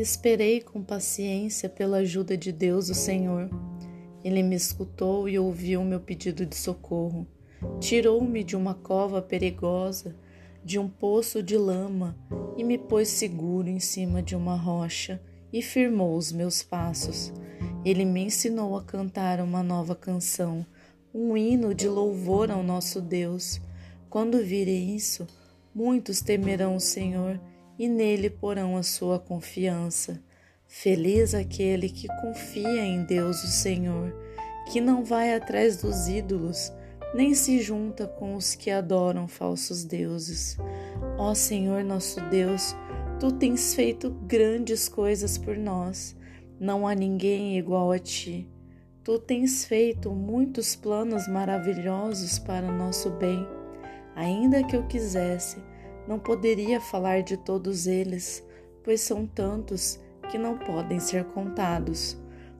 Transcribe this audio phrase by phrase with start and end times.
[0.00, 3.50] Esperei com paciência pela ajuda de Deus, o Senhor.
[4.24, 7.26] Ele me escutou e ouviu meu pedido de socorro.
[7.78, 10.16] Tirou-me de uma cova perigosa,
[10.64, 12.16] de um poço de lama,
[12.56, 15.20] e me pôs seguro em cima de uma rocha
[15.52, 17.30] e firmou os meus passos.
[17.84, 20.64] Ele me ensinou a cantar uma nova canção,
[21.12, 23.60] um hino de louvor ao nosso Deus.
[24.08, 25.26] Quando virem isso,
[25.74, 27.38] muitos temerão o Senhor
[27.80, 30.22] e nele porão a sua confiança.
[30.66, 34.14] Feliz aquele que confia em Deus, o Senhor,
[34.70, 36.70] que não vai atrás dos ídolos,
[37.14, 40.58] nem se junta com os que adoram falsos deuses.
[41.16, 42.76] Ó Senhor nosso Deus,
[43.18, 46.14] tu tens feito grandes coisas por nós.
[46.60, 48.46] Não há ninguém igual a ti.
[49.02, 53.48] Tu tens feito muitos planos maravilhosos para nosso bem.
[54.14, 55.56] Ainda que eu quisesse,
[56.10, 58.44] não poderia falar de todos eles,
[58.82, 62.18] pois são tantos que não podem ser contados.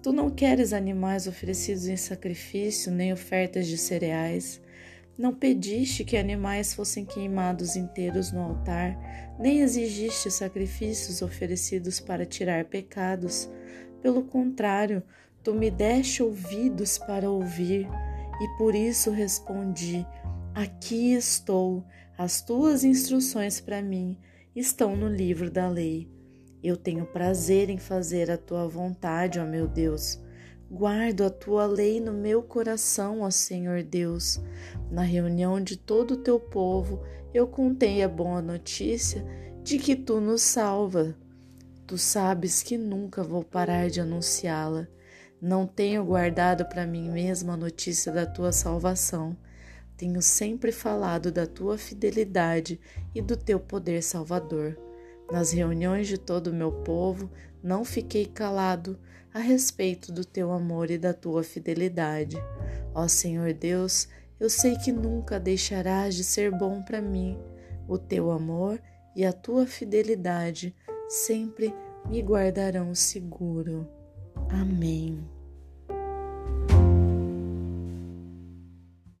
[0.00, 4.62] Tu não queres animais oferecidos em sacrifício, nem ofertas de cereais.
[5.18, 8.96] Não pediste que animais fossem queimados inteiros no altar,
[9.40, 13.50] nem exigiste sacrifícios oferecidos para tirar pecados.
[14.00, 15.02] Pelo contrário,
[15.42, 17.88] tu me deste ouvidos para ouvir,
[18.40, 20.06] e por isso respondi:
[20.54, 21.82] Aqui estou,
[22.18, 24.18] as tuas instruções para mim
[24.54, 26.10] estão no livro da lei.
[26.62, 30.20] Eu tenho prazer em fazer a tua vontade, ó meu Deus.
[30.70, 34.42] Guardo a tua lei no meu coração, ó Senhor Deus.
[34.90, 39.24] Na reunião de todo o teu povo, eu contei a boa notícia
[39.62, 41.16] de que tu nos salva.
[41.86, 44.86] Tu sabes que nunca vou parar de anunciá-la.
[45.40, 49.34] Não tenho guardado para mim mesma a notícia da tua salvação.
[50.02, 52.80] Tenho sempre falado da tua fidelidade
[53.14, 54.76] e do teu poder salvador.
[55.30, 57.30] Nas reuniões de todo o meu povo,
[57.62, 58.98] não fiquei calado
[59.32, 62.36] a respeito do teu amor e da tua fidelidade.
[62.92, 64.08] Ó Senhor Deus,
[64.40, 67.38] eu sei que nunca deixarás de ser bom para mim.
[67.86, 68.82] O teu amor
[69.14, 70.74] e a tua fidelidade
[71.08, 71.72] sempre
[72.10, 73.88] me guardarão seguro.
[74.50, 75.22] Amém.